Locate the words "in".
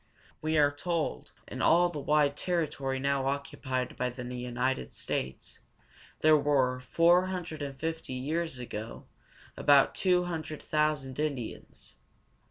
1.53-1.61